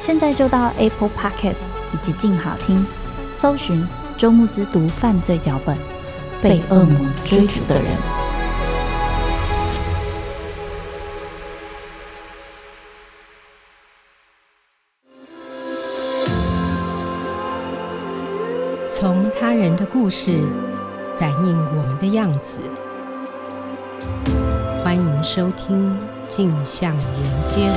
[0.00, 1.60] 现在就到 Apple Podcast
[1.92, 2.84] 以及静好听，
[3.34, 3.86] 搜寻
[4.16, 5.76] 周慕之读犯罪脚本，
[6.40, 7.84] 被恶魔追逐的人。
[18.90, 20.42] 从他人的故事
[21.18, 22.60] 反映我们的样子。
[24.82, 27.70] 欢迎收听《镜像人间》。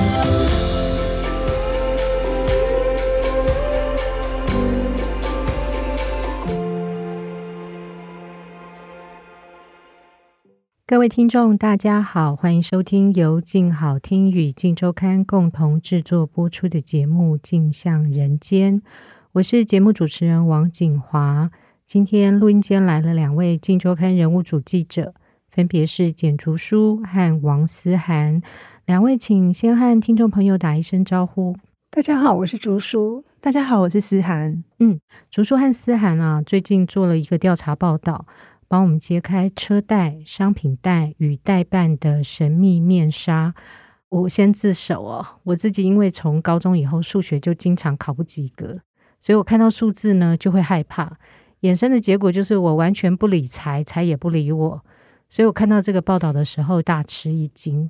[10.85, 18.81] 各位听众，大家好，欢迎收听由静好听与静周刊共同制作播出的节目《镜像人间》。
[19.31, 21.49] 我是节目主持人王景华。
[21.87, 25.13] 今天录音间来了两位《静周刊》人物组记者。
[25.49, 28.41] 分别是简竹书和王思涵，
[28.85, 31.55] 两位，请先和听众朋友打一声招呼。
[31.91, 33.23] 大家好，我是竹书。
[33.39, 34.61] 大家好，我是思涵。
[34.79, 34.99] 嗯，
[35.31, 38.25] 竹书和思涵啊，最近做了一个调查报道，
[38.73, 43.53] 帮我们揭开车贷、商品贷与代办的神秘面纱。
[44.09, 48.79] 我先自首哦，我自己因为从高中以后数学就经常考不及格，
[49.19, 51.17] 所以我看到数字呢就会害怕，
[51.61, 54.81] 衍生的结果就是我完全不理财，财也不理我。
[55.29, 57.87] 所以我看到这个报道的时候大吃一惊，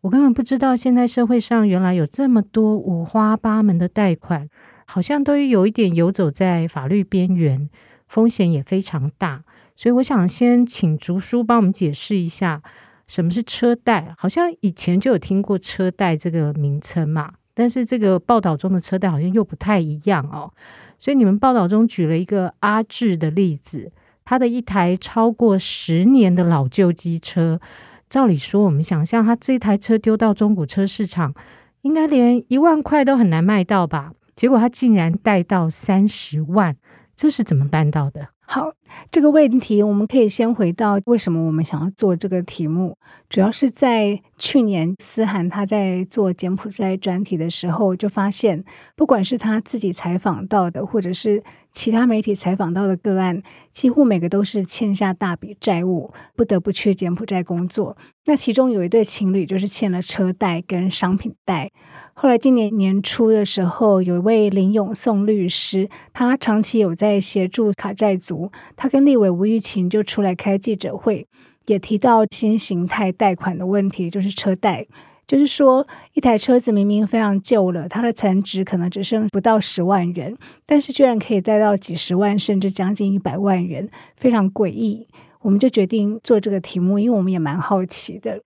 [0.00, 4.50] 我根本不知道现在社会上原来有这么多五花八门的贷款，
[4.84, 7.70] 好像都有一点游走在法律边缘，
[8.08, 9.44] 风险也非常大。
[9.76, 12.62] 所以我想先请竹叔帮我们解释一下
[13.06, 20.52] 什么是车贷，好像以前就有听过车贷这个名称嘛，但是这个报道中的车贷好像又不太一样哦。
[20.98, 23.92] 所以你们报道中举了一个阿志的例子。
[24.26, 27.60] 他的一台超过十年的老旧机车，
[28.08, 31.34] 照理说，我们想象他这台车丢到中古车市场，
[31.82, 34.12] 应该连一万块都很难卖到吧？
[34.34, 36.74] 结果他竟然贷到三十万，
[37.14, 38.28] 这是怎么办到的？
[38.46, 38.72] 好，
[39.10, 42.96] 这个问题我们可以先回到为什么我们想要做这个题目，
[43.28, 48.62] 主要是在去年思涵他在做柬埔寨专题的时候，就发现，
[48.94, 57.96] 不管是他自己采访到的，或者是其他媒体采访到的个案，几乎每个都是欠下大笔债务，不得不去柬埔寨工作。
[58.26, 61.72] 那其中有一对情侣，就是欠了车贷跟商品贷。
[62.16, 71.26] 后来今年年初的时候，有一位林永颂律师，他长期有在协助卡债族，他跟立委吴玉琴就出来开记者会，
[71.66, 74.86] 也提到新形态贷款的问题，就是车贷，
[75.26, 85.08] 就是说一台车子明明非常旧了，它的残值可能只剩不到十万元，但是居然可以贷到几十万，甚至将近一百万元，非常诡异。
[85.40, 88.40] 我们就决定做这个题目，因为我们也蛮好奇的。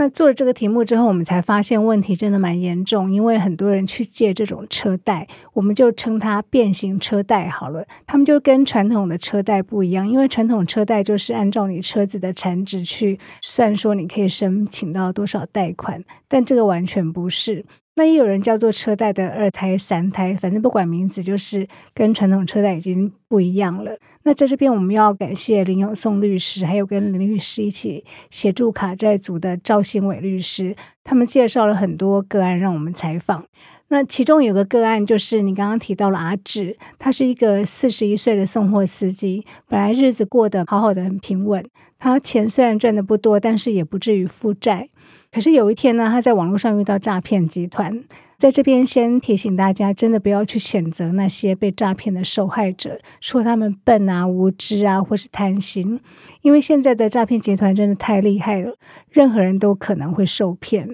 [0.00, 7.84] 那做了这个题目之后，我们才发现问题真的蛮严重，因为很多人去借这种车贷，我们就称它变形车贷好了。
[8.06, 17.66] 他们就跟传统的车贷不一样，因为传统车贷就是按照你车子的残值去算，说你可以申请到多少贷款，但这个完全不是。
[17.96, 23.98] 那也有人叫做车贷的二胎、三胎，反正不管名字，就是跟传统车贷已经不一样了。
[24.22, 33.46] 那在这边，我们要感谢林永松律师，还有跟林律师一起协助卡债组的赵新伟律师，他们介绍了很多个案让我们采访。
[33.88, 41.64] 那其中有个个案就是你刚刚提到了阿志，他是一个四十一岁的送货司机，本来日子过得好好的，很平稳，
[41.98, 44.86] 他钱虽然赚的不多，但是也不至于负债。
[45.32, 48.04] 可是有一天呢，他在网络上遇到诈骗集团。
[48.40, 56.00] 在这边先提醒大家，真的不要去谴责那些被诈骗的受害者，说他们笨啊、无知啊，或是贪心。
[56.40, 58.72] 因为现在的诈骗集团真的太厉害了，
[59.10, 60.88] 任何人都可能会受骗。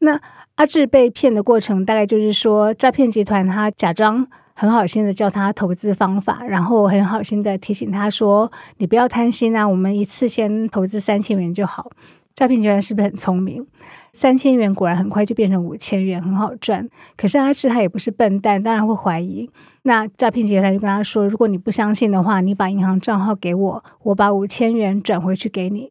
[0.00, 0.20] 那
[0.56, 11.92] 阿志被骗的过程，大概就是说，诈骗集团他假装很好心的教他投资方法，然后很好心的提醒他说：“你不要贪心啊，我们一次先投资三千元就好。”
[12.34, 13.64] 诈骗集团是不是很聪明？
[14.12, 16.88] 三千元果然很快就变成五千元，很好赚。
[17.16, 19.48] 可是阿志他也不是笨蛋，当然会怀疑。
[19.82, 25.90] 那诈骗集团就跟他说：“如果你不相信的话，你把银行账号给我，我把五千元转回去给你。”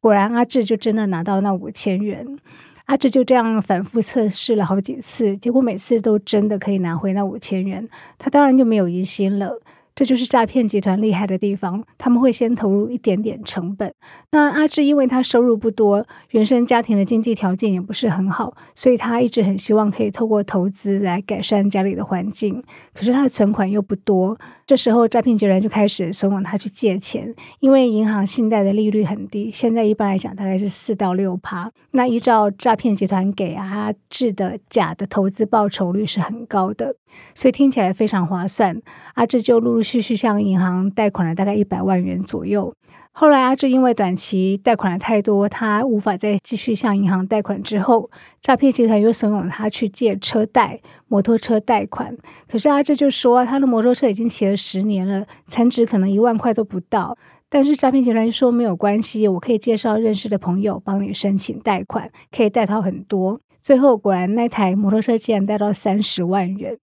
[0.00, 2.38] 果然，阿志就真的拿到那五千元。
[2.86, 7.88] 阿志就这样反复测试了好几次，结果每次都真的可以拿回那五千元。
[8.18, 9.60] 他当然就没有疑心了。
[9.98, 13.92] 这就是诈骗集团厉害的地方，他们会先投入一点点成本。
[14.30, 22.62] 那阿志因为他收入不多，原生家庭的经济条件也不是很好，所以他一直很希望可以透过投资来改善家里的环境。
[22.98, 24.36] 可是他的存款又不多。
[24.66, 31.70] 这时候，诈骗集团就开始怂恿他去借钱，因为银行信贷的利率很低，现在一般来讲大概是四到六趴。
[31.92, 36.96] 那依照诈骗集团给阿志的假的投资报酬率是很高的，
[37.36, 38.82] 所以听起来非常划算。
[39.14, 42.74] 阿志就陆陆续续向银行贷款了大概一百万元左右。
[43.20, 47.60] 后来，阿智因为短期贷款的太多，他无法再继续向银行贷款。
[47.60, 48.08] 之后，
[48.40, 52.16] 诈骗集团又怂恿他去借车贷、摩托车贷款。
[52.48, 57.18] 可是阿智就说，他的摩托车已经骑了十年了，残值可能一万块都不到。
[57.48, 63.40] 但是诈骗集团说没有关系，我可以介绍认识的朋友帮你申请贷款，可以贷到很多。
[63.60, 66.78] 最后果然，那台摩托车竟然贷到三十万元。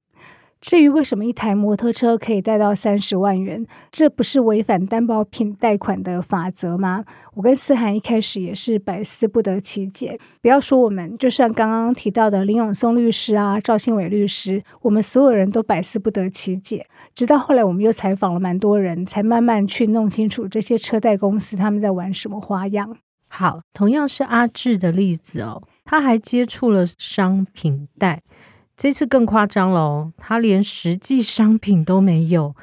[0.65, 7.06] 至于为什么一台摩托车可以贷到三十万元，这不是违反担保品贷款的法则吗？
[7.35, 10.19] 我跟思涵一开始也是百思不得其解。
[10.41, 16.83] 不要说我们，就像刚刚提到的林永松律师啊、赵新伟律师，我们所有人都百思不得其解。
[17.13, 22.97] 直到后来，我们又采访了蛮多人，才慢慢去弄清楚这些车贷公司他们在玩什么花样。
[23.27, 28.23] 好，同样是阿智的例子哦，他还接触了商品贷。
[28.77, 32.56] 这次更夸张了哦，他连实际商品都没有，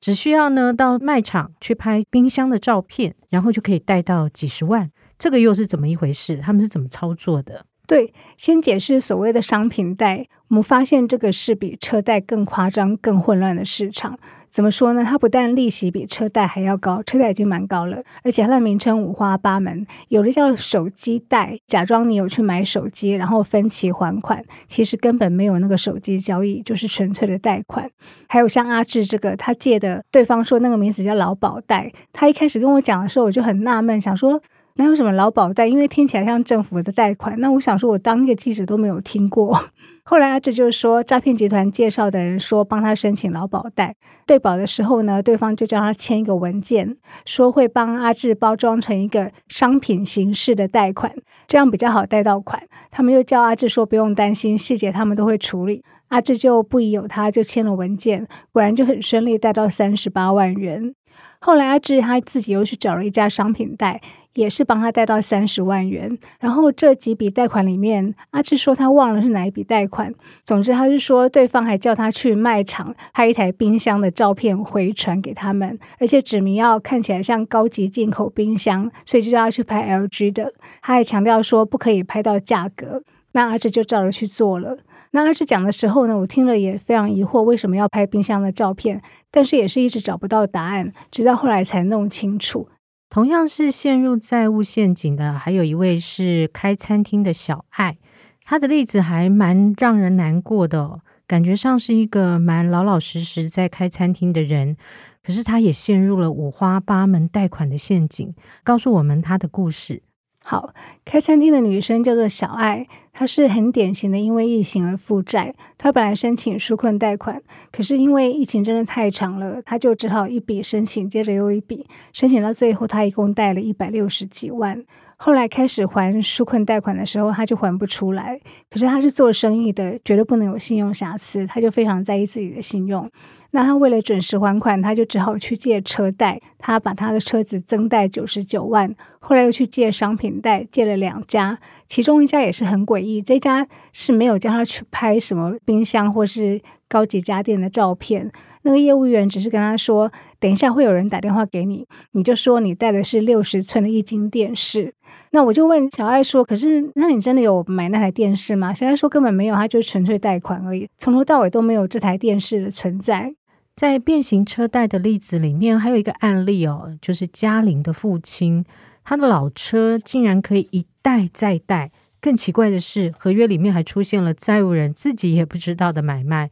[0.00, 4.90] 只需要呢到卖场去拍冰箱的照片，然后就可以贷到几十万。
[5.18, 6.38] 这个又是怎么一回事？
[6.38, 7.66] 他们是怎么操作的？
[7.86, 14.18] 对，先解释所谓的商品贷，我们发现这个是比车贷更夸张、更混乱的市场。
[14.50, 15.04] 怎么说呢？
[15.04, 27.90] 它不但利息比车贷还要高，车贷已经蛮高了，而且它的名称五花八门，有的叫手机贷，假装你有去买手机，然后分期还款，其实根本没有那个手机交易，就是纯粹的贷款。
[28.28, 34.40] 还有像阿志这个，他借的对方说那个名字叫劳保贷，他一开始跟我讲的时候，我就很纳闷，想说
[34.74, 35.66] 哪有什么劳保贷？
[35.66, 37.38] 因为听起来像政府的贷款。
[37.40, 39.68] 那我想说，我当那个记者都没有听过。
[40.10, 43.94] 后来阿智就是说，诈骗集团介绍的人说帮他申请劳保贷，
[44.24, 46.96] 对保的时候呢，对方就叫他签一个文件，
[47.26, 51.12] 说会帮阿智包装成一个商品形式的贷款，
[51.46, 52.62] 这样比较好贷到款。
[52.90, 55.84] 他们又叫阿智说不用担心，细节他们都会处理。
[56.08, 60.94] 阿智就不疑有他，就签了文件，果然就很顺利贷到三十八万元。
[61.38, 64.00] 后来阿智他自己又去找了一家商品贷。
[64.38, 70.14] 也是帮他贷到三十万元，然后这几笔贷款里面，阿智说他忘了是哪一笔贷款。
[70.44, 80.52] 总之，他是说对方还叫他去卖场拍一台冰箱的照片回传给他们，而且指明要看起来像高级进口冰箱，所以就叫他去拍 LG 的。
[80.82, 83.02] 他还强调说不可以拍到价格。
[83.32, 84.78] 那阿智就照着去做了。
[85.10, 89.02] 那阿智讲的时候呢，我听了也非常疑惑，为什么要拍冰箱的照片？
[89.32, 92.68] 但是也是一直找不到答案，直到后来才弄清楚。
[93.10, 97.96] 同样是陷入债务陷阱的，还有一位是开餐厅的小爱，
[98.44, 104.76] 他的例子还蛮让人难过的，感觉上是一个蛮老老实实在开餐厅的人，
[105.24, 110.02] 可是他也陷入了五花八门贷款的陷阱，告诉我们他的故事。
[110.50, 110.72] 好，
[111.04, 115.54] 开餐厅的女生叫做小爱，她是很典型的因为疫情而负债。
[115.76, 124.82] 她本来申请纾困贷款，可是因为疫情真的太长了，她就只好一笔申请接着又一笔，申请到最后，她一共贷了一百六十几万。
[125.18, 128.40] 后来开始还纾困贷款的时候，她就还不出来。
[128.70, 133.06] 可是她是做生意的，绝对不能有信用瑕疵，她就非常在意自己的信用。
[133.50, 136.40] 那他为了准时还款，他就只好去借车贷。
[136.58, 148.30] 他把他的车子增贷九十九万，后来又去借商品贷，借了两家，其中一家也是很诡异，这家是没有叫他去拍什么冰箱或是高级家电的照片。
[148.62, 154.94] 那个业务员只是跟他说：“等一下会有人打电话给你，你就说你带的是六十寸的液晶电视。”
[155.30, 163.34] 那我就问小爱说：“可是，那你真的有买那台电视吗？”小爱说：“根本没有，他就纯粹贷款而已，从头到尾都没有这台电视的存在。”
[163.76, 168.64] 在变形车贷的例子里面，还有一个案例哦，就是嘉玲的父亲，
[169.04, 171.92] 他的老车竟然可以一贷再贷。
[172.20, 176.50] 更奇怪的是，合约里面还出现了债务人自己也不知道的买卖。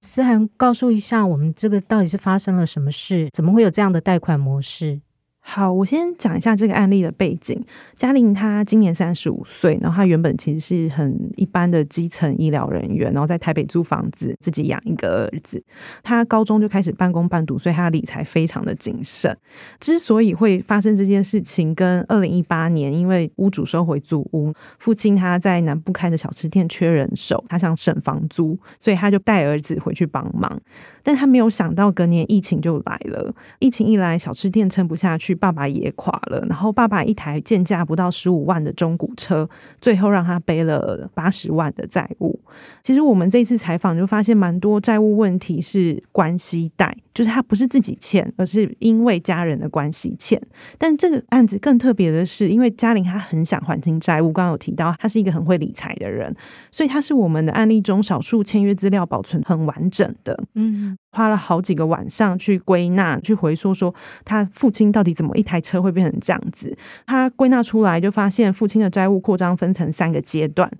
[0.00, 3.28] 思涵，告诉一下我们这个到底是发生了什么事？
[3.32, 5.00] 怎么会有这样的贷款模式？
[5.52, 7.60] 好，我先讲一下这个案例的背景。
[7.96, 15.60] 嘉玲她今年三十五岁，然后她原本其实是很一般的基层医疗人员，然后在台北租房子，自己养一个儿子。
[16.04, 19.36] 她高中就开始半工半读，所以她的理财非常的谨慎。
[19.80, 30.60] 之所以会发生这件事情，跟二零一八年因为屋主收回租屋，父亲他在南部开的小吃店缺人手，他想省房租，所以他就带儿子回去帮忙。
[31.02, 33.34] 但他没有想到，隔年疫情就来了。
[33.58, 36.44] 疫情一来，小吃店撑不下去，爸爸也垮了。
[36.48, 39.48] 然后爸爸一台鉴价不到十五万的中古车，
[39.80, 42.38] 最后让他背了八十万的债务。
[42.82, 50.40] 其实我们这次采访就发现，蛮多债务问题是关系贷，就是他不是自己欠，而是因为家人的关系欠。
[50.78, 56.34] 但这个案子更特别的是，因为嘉玲她很想还清债务，刚刚有提到，她是一个很会理财的人，
[56.70, 60.44] 所以她是我们的案例中少数签约资料保存很完整的。
[60.54, 60.89] 嗯。
[61.12, 63.94] 花了好几个晚上去归纳、去回溯，说
[64.24, 66.76] 他父亲到底怎么一台车会变成这样子。
[67.06, 70.70] 他归纳出来，就发现父亲的债务扩张分成三个阶段。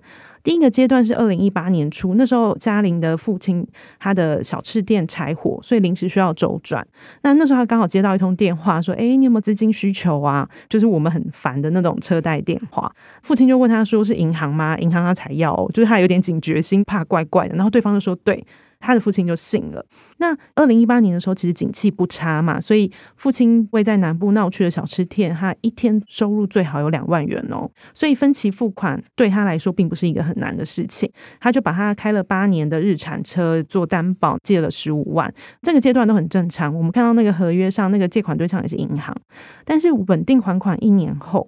[0.43, 3.63] 第一个阶段是二零一八年初，那时候嘉玲的父亲
[3.99, 6.83] 他的小吃店柴火，所以临时需要周转。
[7.21, 12.91] 那那时候他刚好接到一通电话，说：“诶，你有没有资金需求啊？”就是我们很烦的那种车贷电话。
[13.21, 14.75] 父亲就问他说：“是银行吗？
[14.79, 17.55] 银行他才要哦。”就是他有点警觉心，怕怪怪的。
[17.55, 18.43] 然后对方就说：“对。”
[18.81, 19.85] 他的父亲就信了。
[20.17, 27.69] 那二零一八年的时候，其实景气不差嘛，所以父亲位在南部闹区的小吃店，他一天收入最好有两万元哦。
[27.93, 31.09] 所以分期付款对他来说并不是一个很难的事情。
[31.39, 35.33] 他就把他开了八年的日产车做担保，借了十五万。
[35.61, 36.75] 这个阶段都很正常。
[36.75, 39.15] 我们看到那个合约上，那个借款对象也是银行，
[39.63, 41.47] 但是稳定还款一年后。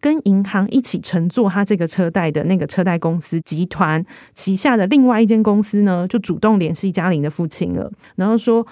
[0.00, 4.04] 跟银行一起承做他这个车贷的那个车贷公司集团
[4.34, 8.66] 旗下的另外一间公司呢，就主动联系嘉玲的父亲了，然后说：“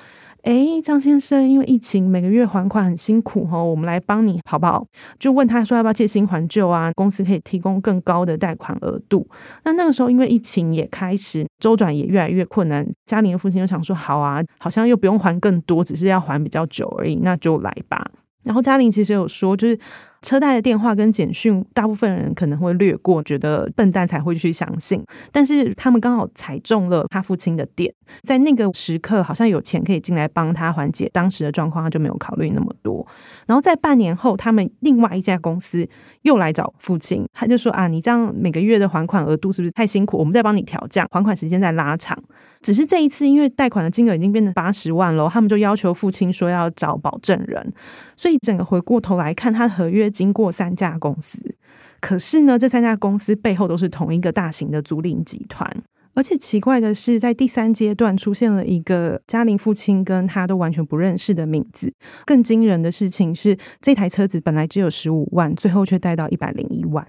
[0.44, 4.86] 诶，张先生，因为疫情每个月还款很辛苦哈，我们来帮你好不好？”
[5.18, 6.90] 就问他说要不要借新还旧啊？
[6.94, 9.28] 公司可以提供更高的贷款额度。
[9.64, 18.10] 那那个时候因为疫情也开始周转也越来越困难，嘉玲的父亲就想说：“好啊，好像又不用还更多，只是要还比较久而已，那就来吧。”
[18.48, 19.78] 然后嘉玲其实有说，就是。
[20.20, 25.00] 车贷的电话跟简讯，大部分人可能会略过，觉得笨蛋才会去相信。
[25.30, 33.06] 但是他们刚好踩中了他父亲的点，在那个时刻好像有钱可以进来帮他缓解当时的状况，他就没有考虑那么多。
[33.46, 35.88] 然后在半年后，他们另外一家公司
[36.22, 40.18] 又来找父亲，他就说：“啊，你这样每个月的还款额度是不是太辛苦？
[40.18, 42.20] 我们再帮你调降，还款时间再拉长。”
[42.60, 47.72] 只是这一次，因为贷款的金额已经变成八十万了，他们就要求父亲说要找保证人。
[48.16, 50.08] 所以整个回过头来看，他合约。
[50.18, 51.54] 经过三家公司，
[52.00, 55.70] 可是呢，这三家公司背后都是同一个大型的租赁集团。
[56.14, 61.92] 而且奇怪的是，在第三阶段出现了一个嘉玲父亲跟他都完全不认识的名字。
[62.24, 67.06] 更惊人的事情是，这台车子本来只有十五万，最后却贷到一百零一万。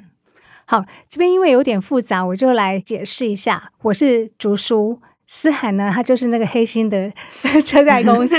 [0.65, 3.72] 好，这边因为有点复杂，我就来解释一下。
[3.84, 5.00] 我是竹叔。
[5.31, 7.12] 思涵呢，他就是那个黑心的
[7.63, 8.36] 车贷公司。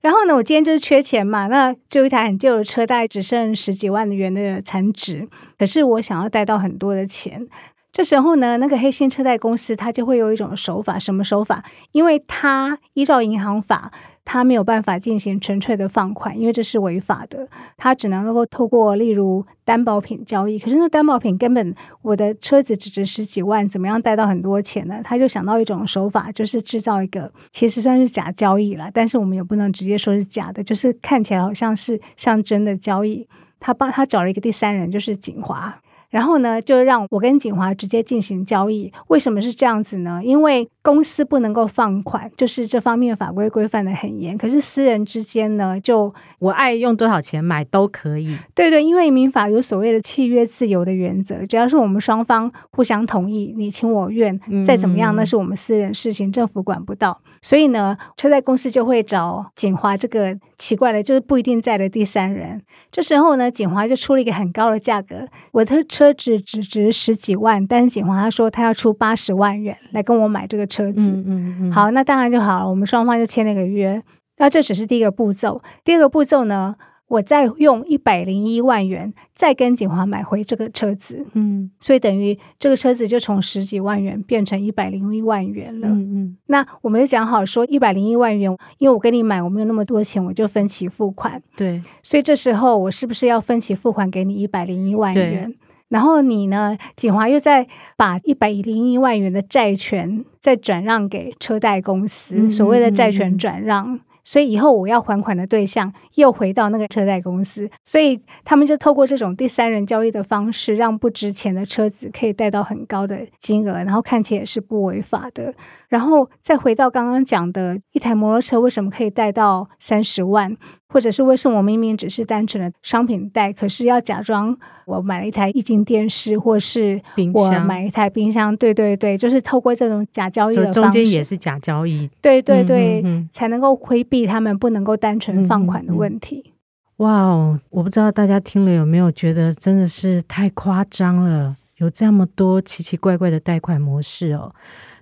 [0.00, 5.26] 然后呢，我今天就是缺钱嘛，那就一台很旧的车贷，只剩十几万元的残值。
[5.58, 7.44] 可是我想要贷到很多的钱。
[7.92, 11.64] 这时候呢，那个黑心车贷公司他就会有一种手法，什么手法？
[11.90, 13.90] 因为他依照银行法。
[14.24, 17.48] 他没有办法进行纯粹的放款，因为这是违法的。
[17.76, 25.00] 他只能够透过例如担保品交易，可是那担保品根本我的车子只值十几万，怎么样贷到很多钱呢？
[25.04, 33.28] 他就想到一种手法，就是制造一个其实算是假交易了，但是我们也不能直接说是假的，就是看起来好像是像真的交易。
[33.60, 35.80] 他帮他找了一个第三人，就是景华。
[36.14, 38.92] 然后呢，就让我跟景华直接进行交易。
[39.08, 40.20] 为什么是这样子呢？
[40.22, 44.38] 因为公司不能够放款，就是这方面法规规范的很严。
[44.38, 48.38] 可是私人之间呢，就我爱用多少钱买都可以。
[48.54, 57.20] 对对，因为民法有所谓的契约自由的原则，只要是我们双方互相同意，你情我愿，再怎么样，那是我们私人事情，政府管不到。
[57.44, 62.62] 所以呢，车贷公司就会找锦华这个奇怪的，就是不一定在的第三人。
[62.90, 66.12] 这时候呢，锦华就出了一个很高的价格，我的车。
[66.14, 71.10] 子只值十几万，但是锦华他说他要出八十万元来跟我买这个车子。
[71.10, 71.72] 嗯嗯嗯。
[71.72, 74.02] 好，那当然就好了，我们双方就签了个约。
[74.38, 76.76] 那这只是第一个步骤，第二个步骤呢？
[77.06, 86.36] 我再用一百零一万元再跟景华买回这个车子，嗯，所以等于这个车子就从十几万元变成一百零一万元了，嗯嗯。
[86.46, 91.82] 那我们就讲好说一百零一万元，因为我跟你买，我没有那么多钱，我就分期付款，对。
[92.02, 95.54] 所以这时候我是不是要分期付款给你一百零一万元？
[95.88, 104.00] 然后你呢，景华又再把一百零一万元的债权再转让给车贷公司，嗯、所谓的债权转让。
[104.24, 115.54] 所以以后我要还款的对象又回到那个车贷公司，所以他们就透过这种第三人交易的方式，让不值钱的车子可以贷到很高的金额，然后看起来也是不违法的。
[115.94, 120.56] 然后再回到刚刚讲的一台摩托车为什么可以贷到三十万？
[120.88, 127.00] 或者是为什么我明明只是单纯的商品贷，可是要假装我买了一台液晶电视，或是
[127.32, 128.56] 我买一台冰箱？
[128.56, 132.10] 对对对，就是透过这种假交易的方式，中间也是假交易。
[132.20, 136.42] 对对对，嗯、哼哼才能够规避他们不能够单纯放款的问题。
[136.46, 141.54] 嗯、哇哦，我不知道大家听了有没有觉得真的是太夸张了？
[141.76, 144.52] 有这么多奇奇怪怪的贷款模式哦。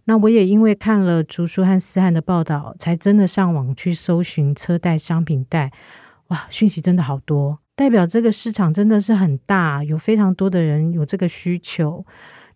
[0.05, 5.71] 那我也因为看了竹书和思翰的报道，才真的上网去搜寻车贷、商品贷，
[6.29, 12.05] 哇，讯息真的好多，代表这个市场真的是很大，有非常多的人有这个需求。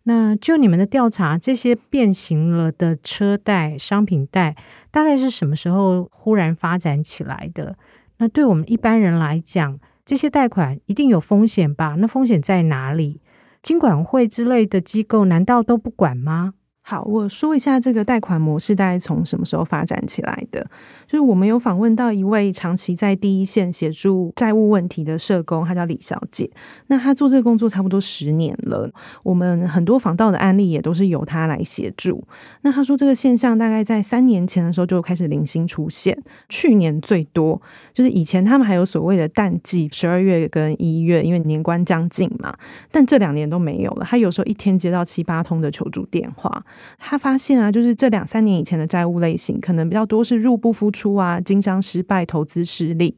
[0.08, 4.56] 那就你们的调查，这些变形了的车贷、商品贷，
[4.90, 7.76] 大概是什么时候忽然发展起来的？
[8.18, 11.96] 那对我们一般人来讲，这些贷款一定有风险吧？
[11.98, 13.20] 那风险在哪里？
[13.62, 16.54] 金管会之类的机构难道都不管吗？
[16.88, 20.64] 好，我说一下这个贷款模式大概从什么时候发展起来的。
[21.06, 26.50] 就是我们有访问到一位长期在第一线协助债务问题的社工，她叫李小姐。
[26.88, 28.90] 那她做这个工作差不多十年了，
[29.22, 32.24] 我们很多访到的案例也都是由她来协助。
[32.62, 36.16] 那她说这个现象大概在三年前的时候就开始零星出现，
[36.48, 37.60] 去年最多。
[37.94, 42.54] 就是以前他们还有所谓的淡季，十二月跟一月，因为年关将近嘛，
[42.90, 44.04] 但这两年都没有了。
[44.04, 46.64] 他有时候一天接到七八通的求助电话。
[46.98, 53.16] 他发现啊，就是这两三年以前的债务类型，可能比较多是入不敷出啊，经商失败、投资失利。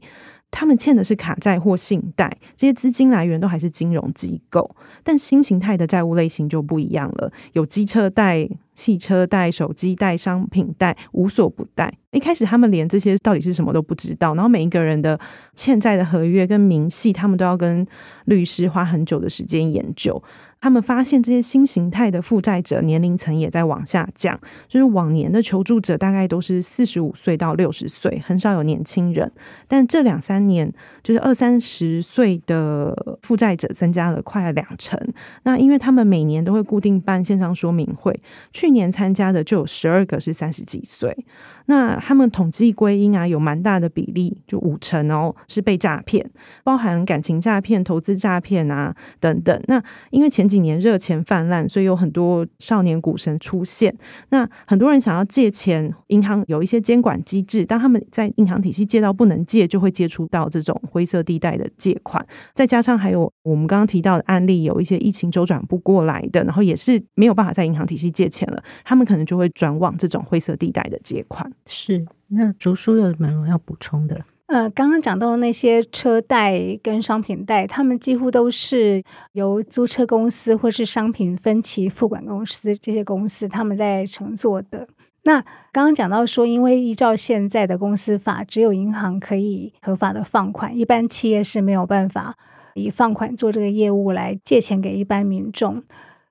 [0.51, 4.75] 他们欠的是卡债或信贷，这些资金来源都还是金融机构。
[5.05, 11.93] 但新形态的债务类型就不一样了，有机车贷、汽车贷、手机贷、商品贷，无所不贷。
[12.13, 15.21] 一开始他们连这些到底是什么都不知道，然后每一个人的
[15.55, 17.87] 欠债的合约跟明细，他们都要跟
[18.25, 20.23] 律师花很久的时间研究。
[20.61, 29.31] 他们发现这些新形态的负债者年龄层也在往下降，就是往年的求助者大概都是四十五岁到六十岁，很少有年轻人。
[29.67, 34.99] 但这两三年，就是二三十岁的负债者增加了快两成。
[35.45, 38.21] 那因为他们每年都会固定办线上说明会，
[38.53, 41.25] 去年参加的就有十二个是三十几岁。
[41.67, 46.31] 那他们统计归因啊，有蛮大的比例，就五成哦，是被诈骗，
[46.65, 49.63] 包含感情诈骗、投资诈骗啊等等。
[49.67, 53.95] 那因为前几年热钱泛滥，所以有很多少年股神出现。
[54.31, 62.25] 那很多人想要借钱，银行有一些监管机制，当他们在银行体系借到不能借，就会接触到这种灰色地带的借款。
[62.55, 71.53] 再加上还有我们刚刚提到的案例，有一些疫情周转不过来的，然后也是没有办法在银行体系借钱了，他们可能就会转往这种灰色地带的借款。
[71.67, 74.25] 是，那竹叔有什么要补充的？
[74.49, 84.89] 呃，刚刚讲到的那些车贷跟商品贷，他们几乎都是由租车公司或是商品分期付款公司这些公司他们在承做的。
[85.25, 85.39] 那
[85.71, 92.35] 刚刚讲到说，因为依照现在的公司法，只有银行可以合法的放款，一般企业是没有办法
[92.75, 95.83] 以放款做这个业务来借钱给一般民众。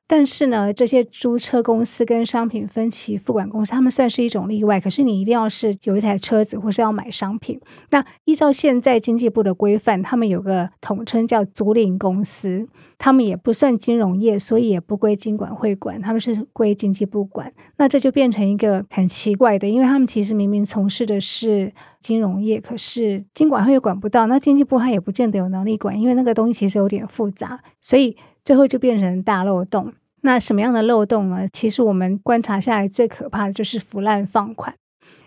[0.10, 4.80] 但是呢，这些租车公司跟商品分期付款公司，他们算是一种例外。
[4.80, 7.60] 可是你一定要是有一台车子，或是要买商品。
[7.90, 17.52] 那依照现在经济部的规范，他们有个统称叫租赁公司，他们也不算金融业，所以也不归金管会管，他们是归经济部管。
[17.76, 28.16] 那这就变成一个很奇怪的，因为他们其实明明从事的是金融业，可是金管会管不到，那经济部他也不见得有能力管，因为那个东西其实有点复杂，所以。
[28.48, 29.92] 最后就变成大漏洞。
[30.22, 31.46] 那什么样的漏洞呢？
[31.52, 34.74] 其实我们观察下来，最可怕的就是腐烂放款。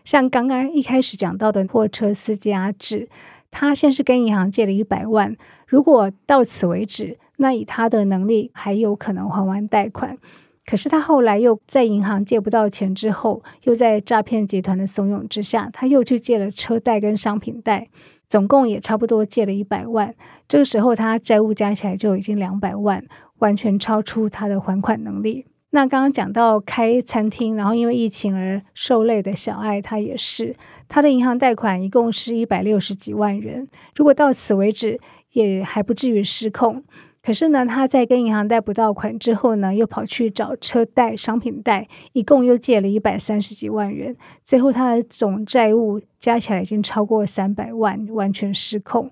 [0.03, 3.11] 像刚刚一开始讲到的货车司机阿志，
[3.51, 10.17] 他先是跟银行借了一百万，如果到此为止，那以他的能力还有可能还完贷款。
[10.65, 17.89] 可是他后来又在银行借不到钱之后，又在诈骗集团的怂恿之下，他又去借了车贷跟商品贷。
[18.31, 20.15] 总共也差不多借了一百万，
[20.49, 23.05] 这个时候他债务加起来就已经两百万，
[23.41, 25.47] 完全超出他的还款能力。
[25.71, 30.55] 那刚刚讲到开餐厅，然后因为疫情而受累的小爱，他也是，
[30.89, 35.01] 他的银行贷款一共是一百六十几万元，如果到此为止，
[35.33, 36.85] 也还不至于失控。
[37.23, 49.11] 可是呢，他在跟银行贷不到款之后呢，又跑去找车贷、商品贷，一共又借了一百三十几万元，最后他的总债务加起来已经超过三百万，完全失控。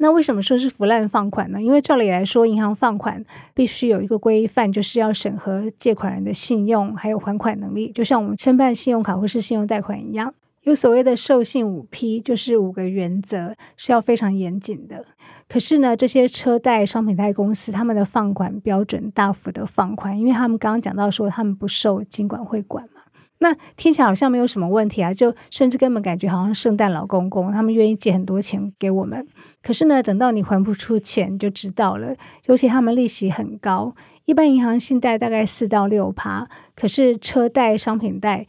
[0.00, 1.60] 那为什么说是腐烂放款呢？
[1.60, 10.32] 因为照理来说，银行放款必须有一个规范，就是要审核借款人的信用还有还款能力，就像我们申办信用卡或是信用贷款一样，
[10.62, 15.04] 有所谓的授信五批，就是五个原则是要非常严谨的。
[15.48, 23.00] 可是呢，这些车贷、商品贷公司他们的放款标准大幅的放宽，因为他们刚刚讲到说他们不受金管会管嘛。
[23.40, 29.26] 那听起来好像没有什么问题啊，就甚至根本感觉好像圣诞老公公，他们愿意借很多钱给我们。
[29.62, 32.14] 可是呢，等到你还不出钱就知道了，
[32.46, 33.94] 尤其他们利息很高，
[34.26, 38.46] 一般银行信贷大概四到六趴，可是车贷、商品贷，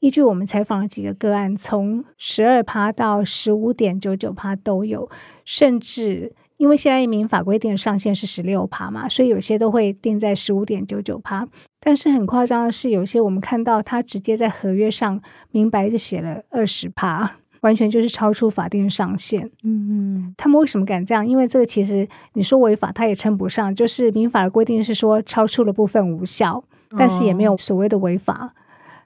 [0.00, 5.08] 依据我们采访了几个个案，从十二趴到十五点九九趴都有，
[5.46, 6.34] 甚至。
[6.56, 11.46] 因为现在民法规定的上限是十六趴嘛，所以有些都会定在十五点九九趴。
[11.80, 19.50] 但是很夸张的是，有些我们看到他直接在合约上明白就写了二十趴，完全就是超出法定上限。
[19.64, 21.26] 嗯嗯，他们为什么敢这样？
[21.26, 23.74] 因为这个其实你说违法，他也称不上。
[23.74, 26.62] 就是民法的规定是说超出了部分无效，
[26.96, 28.54] 但是也没有所谓的违法。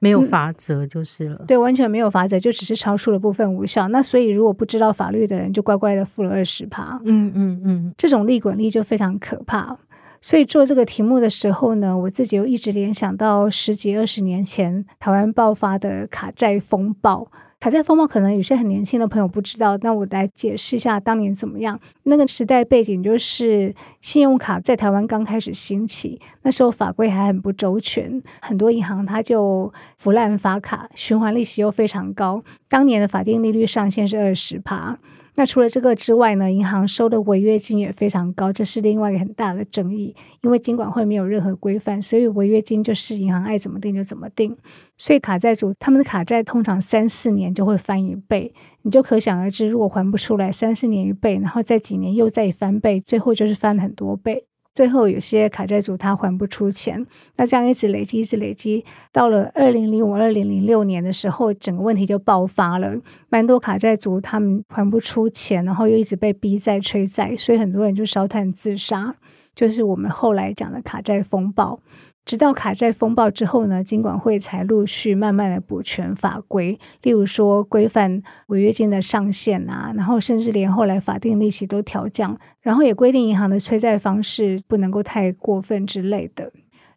[0.00, 3.88] 没有法则就是了，嗯，对，完全没有法则，就只是超出了部分无效。
[3.88, 7.00] 那所以如果不知道法律的人，就乖乖的付了二十趴。
[7.04, 9.78] 嗯嗯嗯，这种利滚利就非常可怕。
[10.20, 17.30] 所以做这个题目的时候呢，我自己又一直联想到十几二十年前台湾爆发的卡债风暴。
[17.58, 21.80] 卡债风暴可能有些很年轻的朋友不知道，那我来解释一下当年怎么样。
[22.04, 32.44] 那个时代背景就是信用卡在台湾刚开始兴起，那时候法规还很不周全，很多银行它就腐烂发卡，循环利息又非常高。
[32.68, 34.98] 当年的法定利率上限是二十趴。
[35.36, 40.16] 那除了这个之外呢，银行收的违约金也非常高，这是另外一个很大的争议。
[40.42, 44.56] 因为金管会没有任何规范，所以违约金就是银行爱怎么定就怎么定。
[44.96, 54.46] 所以卡债主他们的卡债通常三四年就会翻一倍，你就可想而知，如果还不出来，三四年一倍，然后在几年又再翻倍，最后就是翻很多倍。
[54.76, 57.02] 最后有些卡债主他还不出钱，
[57.36, 62.94] 那这样一直累积，一直累积，到了二零零五、二零零六年的时候，整个问题就爆发了。
[63.30, 69.14] 蛮多卡债族他们还不出钱，然后又一直被逼债、催债，所以很多人就烧炭自杀，
[69.54, 71.80] 就是我们后来讲的卡债风暴。
[72.26, 86.52] 直到卡债风暴之后呢，金管会才陆续慢慢的补全法规，例如说规范违约金的上限啊，然后甚至连后来法定利息都调降，然后也规定银行的催债方式不能够太过分之类的。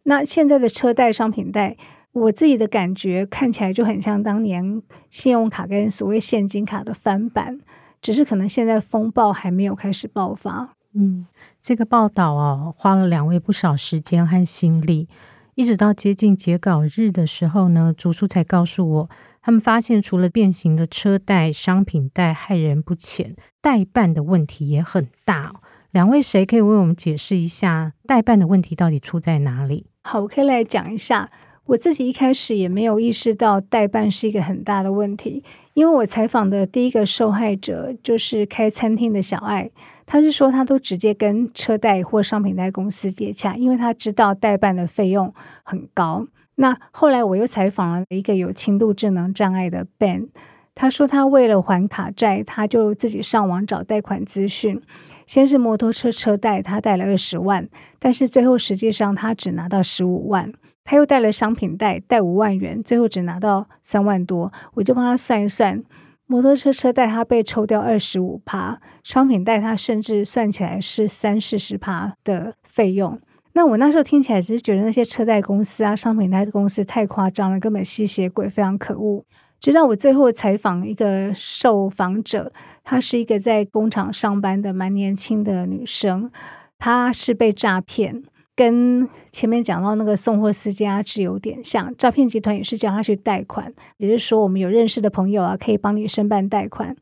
[0.05, 1.77] 那现在的车贷、商品贷，
[2.11, 7.59] 我自己的感觉看起来就很像当年信用卡跟所谓现金卡的翻版，
[8.01, 10.73] 只是可能现在风暴还没有开始爆发。
[10.93, 11.25] 嗯，
[11.61, 15.07] 这个报道哦，花了两位不少时间和心力，
[15.55, 19.09] 一直到接近截稿日的时候呢，主书才告诉我，
[19.41, 25.53] 他们发现除了变形的车贷、商品贷害人不浅，代办的问题也很大。
[25.91, 29.87] 两位谁可以为我们解释一下代办的问题到底出在哪里？
[30.03, 31.29] 好，我可以来讲一下。
[31.65, 35.43] 我自己一开始也没有意识到代办是一个很大的问题，
[35.75, 39.69] 因为我采访的第一个受害者就是开餐厅的小爱。
[40.11, 46.25] 他是说，他都直接跟车贷或商品贷公司接洽，因为他知道代办的费用很高。
[46.55, 50.29] 那后来我又采访了一个有轻度智能障碍的 Ben，
[50.73, 54.81] 他说他为了还卡债，他就自己上网找贷款资讯。
[55.27, 57.69] 先是摩托车车贷，他贷了二十万，
[57.99, 60.51] 但是最后实际上他只拿到十五万。
[60.83, 64.51] 他又贷了商品贷，贷五万元，最后只拿到三万多。
[64.73, 65.83] 我就帮他算一算。
[66.31, 73.19] 摩托车车贷它被抽掉二十五趴，商品贷它甚至算起来是三四十趴的费用。
[73.53, 79.25] 那我那时候听起来只是觉得那些车贷公司啊、商品贷的公司太夸张了，根本吸血鬼，非常可恶。
[79.59, 86.29] 直到我最后采访一个受访者，她是一个在工厂上班的蛮年轻的女生，
[86.77, 88.21] 她是被诈骗。
[88.59, 96.93] 跟前面讲到那个送货司机阿志有点像，诈骗集团也是叫他去贷款，也就是说我们有认识的朋友啊，可以帮你申办贷款。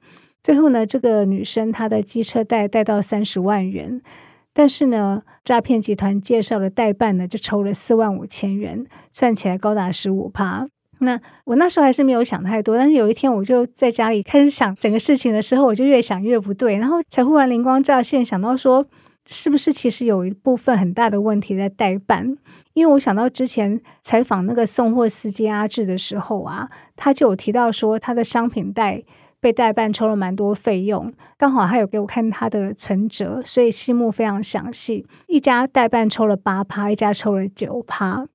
[0.44, 4.00] 最后呢，这个女生她的机车贷贷到三十万元，
[4.54, 10.68] 但是呢，诈骗集团介绍的代办呢就抽了四万五千元，算起来高达十五趴。
[11.00, 18.86] 那我那时候还是没有想太多，但是有一天我就在家里开始想整个事情的时候，我就越想越不对，然后才忽然灵光乍现，想到说。
[19.30, 22.38] 是不是其实有一部分很大的问题在代办？
[22.74, 29.04] 因为我想到之前采访那个送货司机阿志的时候啊，他就有提到说他的商品袋
[29.40, 35.06] 被代办抽了蛮多费用，刚好他有给我看他的存折，所以细目非常详细。
[35.28, 38.28] 一家代办抽了八趴，一家抽了九趴。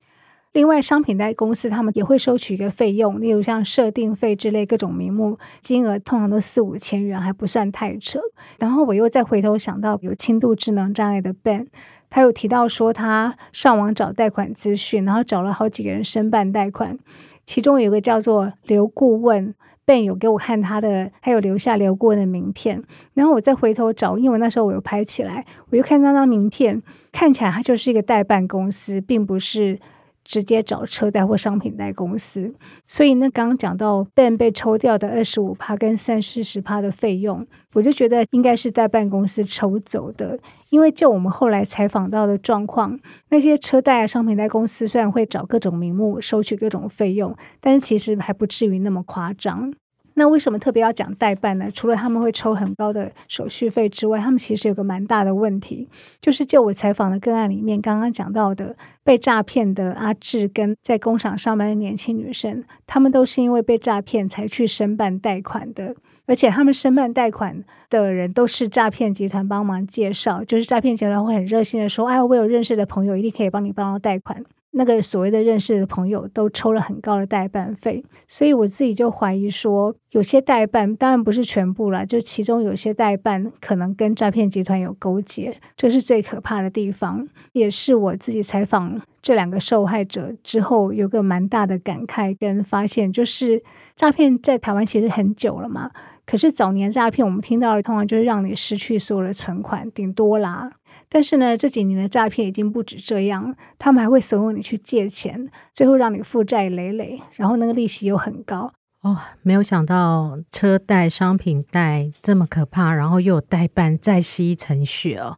[0.53, 8.19] 另外，商品贷公司他们也会收取一个费用，例如像设定费之类各种名目，金额通常都四五千元，还不算太扯。
[8.59, 11.67] 然后我又再回头想到有轻度智能障碍的 Ben，
[12.07, 16.99] 他有提到说他上网找贷款资讯，然后找了好几个人申办贷款，
[17.43, 19.55] 其中有个叫做刘顾问。
[19.85, 22.81] Ben 有给我看他的，他有留下刘顾问的名片，
[23.15, 29.77] 然后我再回头找，因为那时候我有拍起来，我又看那张名片，看起来它就是一个代办公司，并不是
[30.23, 32.53] 直接找车贷或商品贷公司。
[32.87, 49.73] 所以呢，刚刚讲到 Ben 被抽掉的二十五趴跟三四十趴的费用，我就觉得应该是代办公司抽走的，因为就我们后来采访到的状况，那些车贷啊、商品贷公司虽然会找各种名目收取各种费用，但是其实还不至于那么夸张。
[50.15, 51.69] 那为什么特别要讲代办呢？
[51.73, 55.89] 除了他们会抽很高的手续费之外，他们其实有个蛮大的问题，
[56.21, 65.95] 就是就我采访的个案里面，刚刚讲到的被诈骗的阿志跟在工厂上班的年轻女生，他们都是因为被诈骗才去申办贷款的，
[66.25, 74.43] 而且他们申办贷款的人都是诈骗集团帮忙介绍，就是诈骗集团会很热心的说：“哎，我有认识的朋友，一定可以帮你帮到贷款。”
[74.75, 93.61] 那个所谓的认识的朋友都抽了很高的代办费，所以我自己就怀疑说，有些代办当然不是全部啦，就其中有些代办可能跟诈骗集团有勾结，这是最可怕的地方，也是我自己采访这两个受害者之后有个蛮大的感慨跟发现，就是
[93.95, 95.91] 诈骗在台湾其实很久了嘛，
[96.25, 100.71] 可是早年诈骗我们听到的通常就是让你失去所有的存款，顶多啦。
[101.13, 108.73] 但是呢，这几年的诈骗已经不止这样，他们还会怂恿你去借钱，最后让你负债累累，然后那个利息又很高。
[109.03, 115.37] 哦，没有想到车贷、商品贷这么可怕，然后又有代办，再吸一层血哦。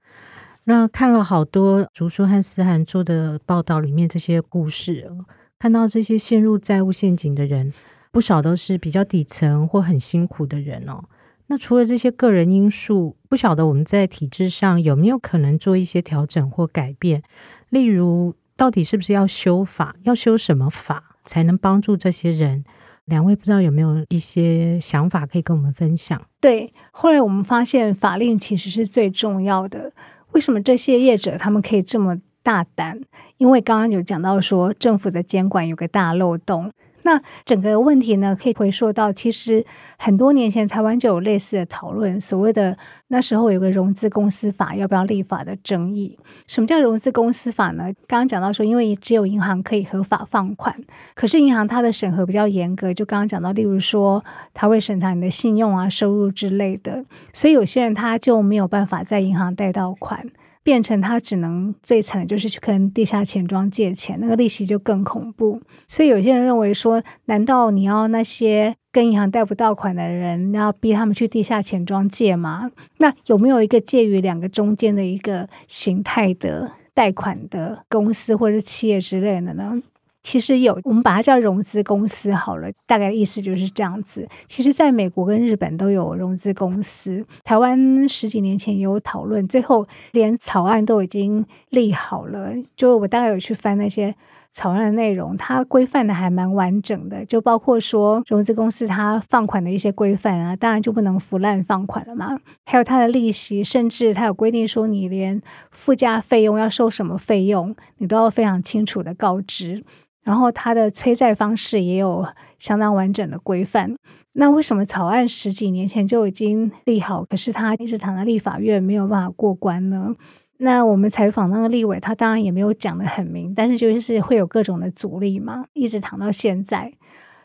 [0.64, 5.12] 那看了好多竹叔和思涵做的报道里面这些故事，
[5.60, 7.74] 看到这些陷入债务陷阱的人，
[8.14, 11.04] 不少都是比较底层或很辛苦的人哦。
[11.48, 17.22] 那除了这些个人因素，不晓得我们在体制上有没有可能做一些调整或改变？
[17.70, 19.96] 例如，到底是不是要修法？
[20.04, 22.64] 要修什么法才能帮助这些人？
[23.06, 26.20] 两位不知道有没有一些想法可以跟我们分享？
[26.42, 29.94] 对，后来我们发现法令其实是最重要的。
[30.32, 33.00] 为什么这些业者他们可以这么大胆？
[33.38, 36.72] 因为刚刚有讲到说，政府的监管有个大漏洞。
[37.06, 39.64] 那整个问题呢，可以回溯到其实
[39.96, 42.76] 很多年前，台湾就有类似的讨论，所谓的
[43.10, 46.18] 那时候有个融资公司法要不要立法的争议。
[46.48, 47.94] 什么叫融资公司法呢？
[48.08, 50.76] 刚刚讲到说，因为只有银行可以合法放款，
[51.14, 60.28] 可是银行它的审核比较严格，就刚刚讲到，例如说它会审查你的信用啊、收入之类的，所以有些人他就没有办法在银行贷到款。
[60.66, 65.62] 变成他只能最惨的就是去跟地下钱庄借钱，那个利息就更恐怖。
[65.88, 72.72] 所以有些人认为说，难道你要那些跟银行贷不到款的人，要逼他们去地下钱庄借吗？
[72.98, 79.80] 那有没有一个介于两个中间的一个形态的贷款的公司或者是企业之类的呢？
[80.26, 84.28] 其实有，我们把它叫融资公司好了，大概意思就是这样子。
[84.48, 92.52] 其实，在美国跟日本都有融资公司，台湾十几年前也有讨论，最后连草案都已经立好了。
[92.76, 94.16] 就我大概有去翻那些
[94.52, 102.40] 草案的内容，它规范的还蛮完整的，就包括说融资公司它放款的一些规范啊，当然就不能腐烂放款了嘛。
[102.66, 109.84] 还有它的利息，甚至它有规定说，你连附加费用要收什么费用，你都要非常清楚的告知。
[110.26, 112.28] 然后它的催债方式也有
[112.60, 113.96] 相当完整的规范。
[114.34, 120.14] 那为什么草案十几年前就已经立好，可是它一直躺在立法院没有办法过关呢？
[120.58, 126.94] 那我们采访那个立委，他当然也没有讲得很明，但是就是会有各种的阻力嘛，一直躺到现在，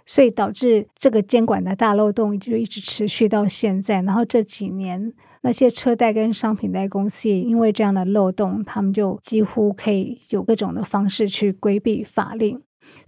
[0.07, 4.01] 所以导致这个监管的大漏洞就一直持续到现在。
[4.03, 5.13] 然后这几年
[5.43, 12.61] 那些车贷跟商品贷公司也因为这样的漏洞，他们就几乎可以有各种的方式去规避法令。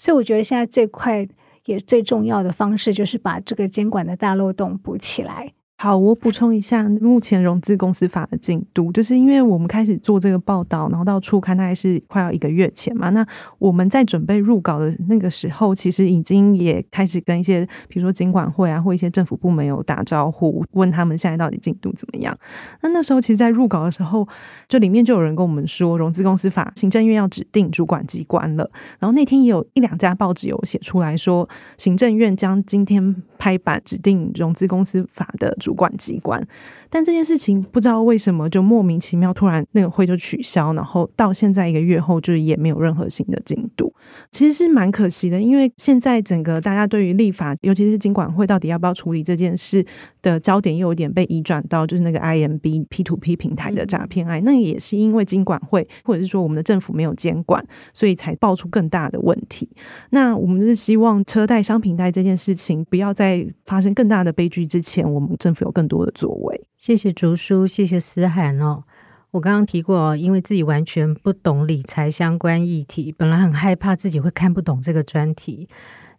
[0.02, 1.28] 所以我觉得现在最快
[1.66, 5.52] 也最重要的方式，就是把这个监管的大漏洞补起来。
[5.82, 13.10] 好，我补充一下目前融资公司法的进度，就是因为我们开始做这个报道，然后到初刊大概是快要一个月前嘛。
[13.10, 13.26] 那
[13.58, 22.38] 我们在准备入稿的那个时候，其实已经也开始跟一些，比如说监管会啊，或一些政府部门有打招呼，问他们现在到底进度怎么样。
[22.82, 24.24] 那那时候其实，在入稿的时候，
[24.68, 28.70] 就里面就有人跟我们说，融资公司法行政院要指定主管机关了。
[29.00, 36.46] 然后那天也有一两家报纸有写出来说，行政院将今天拍板指定融资公司法的主主管机关。
[36.90, 43.90] 但这件事情不知道为什么就莫名其妙突然那个会就取消，然后到现在一个月后就是也没有任何新的进度，
[44.30, 45.40] 其实是蛮可惜的。
[45.40, 49.82] 因为现在整个大家对于立法，尤其是经管会到底要不要处理这件事
[50.20, 54.44] 的焦点，又有点被移转到就是那个 IMB P to P 平台的诈骗案。
[54.44, 59.66] 那也是因为经管会或者是说我们的政府没有监管，所以才爆出更大的问题。
[60.10, 66.66] 那我们是希望车贷、商品贷这件事情不要在发生更大的悲剧之前，我们政府有更多的作为。
[66.76, 68.84] 谢谢竹叔，谢谢思涵哦。
[69.30, 75.68] 我刚刚提过，因为自己完全不懂理财相关议题，本来很害怕自己会看不懂这个专题。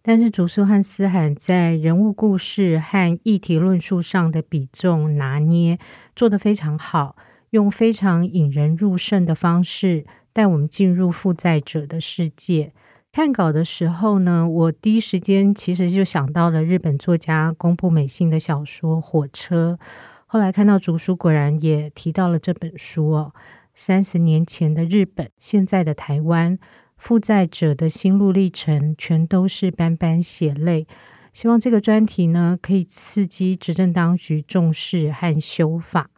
[0.02, 5.78] 但是竹叔和思涵在人物故事和议题论述上的比重拿捏
[6.16, 7.16] 做得非常好，
[7.52, 12.74] 用非常引人入胜的方式带我们进入负债者的世界。
[13.14, 19.78] 看稿的时候呢，我第一时间其实就想到了日本作家宫部美幸的小说《火车》。
[20.26, 23.32] 后来看到竹书果然也提到了这本书哦，
[23.76, 26.58] 三十年前的日本，现在的台湾，
[26.98, 30.88] 负债者的心路历程全都是斑斑血泪。
[31.32, 36.10] 希望这个专题呢，可以刺激执政当局重视和修法。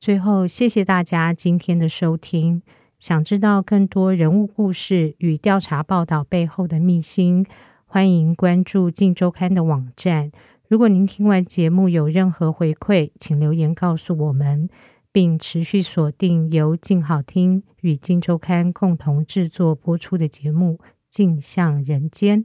[0.00, 2.62] 最后，谢谢大家今天的收听。
[2.98, 7.46] 想知道更多人物故事与调查报道背后的秘辛，
[7.86, 10.32] 欢迎关注《镜周刊》的网站。
[10.66, 14.68] 如果您听完节目有任何回馈，请留言告诉我们，
[15.12, 22.44] 并持续锁定由镜好听与镜周刊共同制作播出的节目《镜像人间》。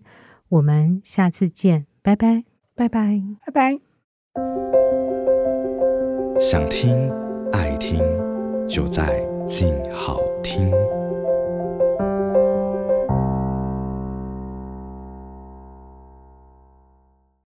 [0.50, 2.44] 我们下次见，拜拜，
[2.76, 3.80] 拜拜，拜拜。
[6.40, 7.12] 想听
[7.52, 8.00] 爱听，
[8.68, 10.72] 就在静好听。